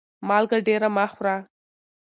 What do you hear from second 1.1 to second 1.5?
خوره